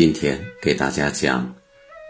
[0.00, 1.54] 今天给大家讲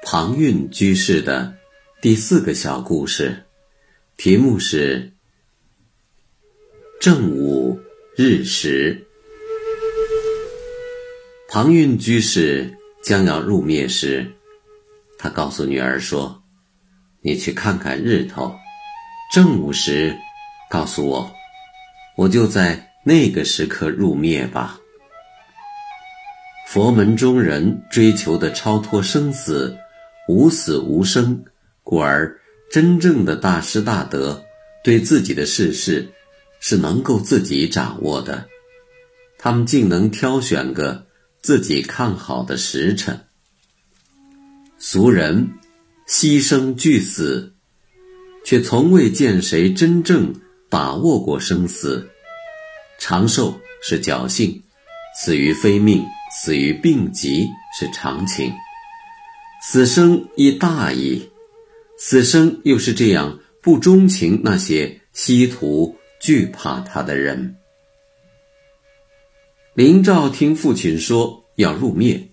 [0.04, 1.52] 庞蕴居士的
[2.00, 3.42] 第四个小故事，
[4.16, 5.10] 题目是
[7.02, 7.80] “正午
[8.14, 9.04] 日食”。
[11.50, 14.24] 庞蕴居士将要入灭时，
[15.18, 16.40] 他告诉女儿说
[17.22, 18.56] ：“你去看看日头，
[19.34, 20.16] 正午时
[20.70, 21.34] 告诉我，
[22.16, 24.78] 我就在那个时刻入灭吧。”
[26.72, 29.76] 佛门中人追求的超脱生死、
[30.28, 31.42] 无死无生，
[31.82, 32.40] 故而
[32.70, 34.44] 真正的大师大德
[34.84, 36.12] 对自己的世事
[36.60, 38.46] 是能够自己掌握的。
[39.36, 41.06] 他们竟能挑选个
[41.42, 43.18] 自己看好的时辰。
[44.78, 45.54] 俗人
[46.06, 47.52] 牺牲惧死，
[48.44, 50.32] 却从未见谁真正
[50.68, 52.08] 把握过生死。
[53.00, 54.62] 长寿是侥幸，
[55.20, 56.04] 死于非命。
[56.30, 58.52] 死于病疾是常情，
[59.62, 61.28] 死生亦大矣。
[61.98, 67.56] 死生又是这样不钟情那些希图惧怕他的人。
[69.74, 72.28] 林兆听父亲说要入灭，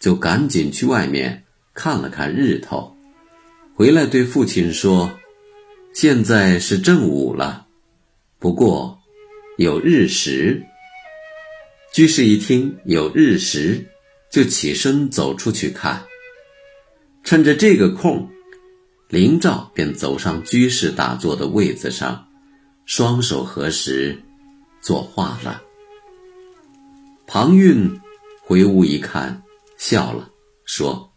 [0.00, 1.44] 就赶紧去外面
[1.74, 2.96] 看了看日头，
[3.74, 5.18] 回来对父亲说
[5.94, 7.66] ：“现在是正午了，
[8.38, 8.98] 不过
[9.58, 10.64] 有日食。”
[11.96, 13.82] 居士一听有日食，
[14.30, 16.04] 就起身走出去看。
[17.24, 18.28] 趁着这个空，
[19.08, 22.28] 林照便走上居士打坐的位子上，
[22.84, 24.22] 双手合十，
[24.82, 25.62] 作画了。
[27.26, 27.98] 庞蕴
[28.42, 29.42] 回屋一看，
[29.78, 30.28] 笑了，
[30.66, 31.10] 说：“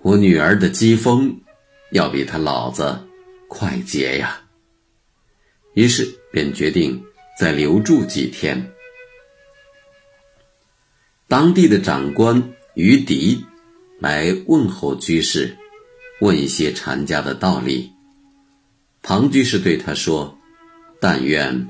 [0.00, 1.42] 我女儿的机锋，
[1.90, 2.98] 要比他老子
[3.48, 4.40] 快捷呀。”
[5.76, 7.04] 于是便决定
[7.38, 8.72] 再留住几天。
[11.32, 13.42] 当地的长官于迪
[13.98, 15.56] 来问候居士，
[16.20, 17.90] 问一些禅家的道理。
[19.00, 20.36] 庞居士对他说
[21.00, 21.66] ：“但愿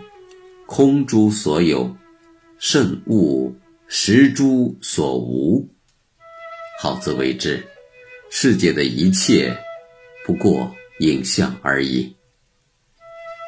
[0.67, 1.97] 空诸所有，
[2.59, 3.55] 慎勿
[3.87, 5.65] 实诸所无。
[6.81, 7.65] 好自为之。
[8.31, 9.57] 世界的一切
[10.27, 12.13] 不过影像而已。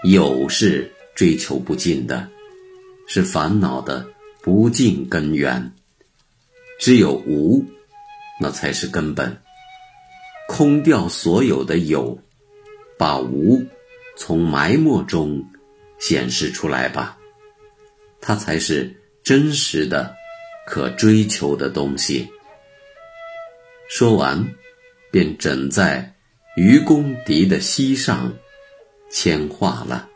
[0.05, 2.31] 有是追求不尽的，
[3.09, 4.07] 是烦恼的
[4.45, 5.61] 不尽根源。”
[6.84, 7.65] 只有无，
[8.39, 9.34] 那才是根本。
[10.47, 12.19] 空掉所有的有，
[12.99, 13.65] 把无
[14.19, 15.43] 从埋没中
[15.99, 17.17] 显示出来吧，
[18.21, 20.15] 它才是真实的、
[20.67, 22.28] 可追求的东西。
[23.89, 24.47] 说完，
[25.11, 26.15] 便枕在
[26.55, 28.31] 愚公敌的膝上，
[29.11, 30.11] 铅画了。